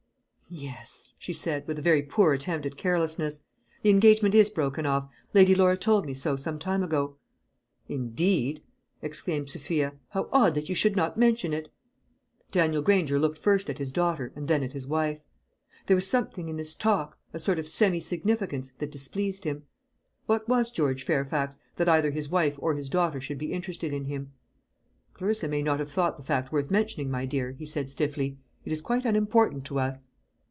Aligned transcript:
"Yes," 0.53 1.13
she 1.17 1.31
said, 1.31 1.65
with 1.65 1.79
a 1.79 1.81
very 1.81 2.01
poor 2.03 2.33
attempt 2.33 2.65
at 2.65 2.75
carelessness, 2.75 3.45
"the 3.83 3.89
engagement 3.89 4.35
is 4.35 4.49
broken 4.49 4.85
off. 4.85 5.07
Lady 5.33 5.55
Laura 5.55 5.77
told 5.77 6.05
me 6.05 6.13
so 6.13 6.35
some 6.35 6.59
time 6.59 6.83
ago." 6.83 7.15
"Indeed!" 7.87 8.61
exclaimed 9.01 9.49
Sophia. 9.49 9.93
"How 10.09 10.27
odd 10.33 10.55
that 10.55 10.67
you 10.67 10.75
should 10.75 10.97
not 10.97 11.15
mention 11.15 11.53
it!" 11.53 11.71
Daniel 12.51 12.81
Granger 12.81 13.17
looked 13.17 13.37
first 13.37 13.69
at 13.69 13.77
his 13.77 13.93
daughter, 13.93 14.33
and 14.35 14.49
then 14.49 14.61
at 14.61 14.73
his 14.73 14.85
wife. 14.85 15.21
There 15.87 15.95
was 15.95 16.05
something 16.05 16.49
in 16.49 16.57
this 16.57 16.75
talk, 16.75 17.17
a 17.31 17.39
sort 17.39 17.57
of 17.57 17.69
semi 17.69 18.01
significance, 18.01 18.73
that 18.79 18.91
displeased 18.91 19.45
him. 19.45 19.63
What 20.25 20.49
was 20.49 20.69
George 20.69 21.05
Fairfax, 21.05 21.59
that 21.77 21.87
either 21.87 22.11
his 22.11 22.27
wife 22.27 22.57
or 22.61 22.75
his 22.75 22.89
daughter 22.89 23.21
should 23.21 23.37
be 23.37 23.53
interested 23.53 23.93
in 23.93 24.03
him? 24.03 24.33
"Clarissa 25.13 25.47
may 25.47 25.61
not 25.63 25.79
have 25.79 25.91
thought 25.93 26.17
the 26.17 26.23
fact 26.23 26.51
worth 26.51 26.69
mentioning, 26.69 27.09
my 27.09 27.25
dear," 27.25 27.53
he 27.53 27.65
said 27.65 27.89
stiffly. 27.89 28.37
"It 28.65 28.73
is 28.73 28.81
quite 28.81 29.05
unimportant 29.05 29.63
to 29.67 29.79
us." 29.79 30.09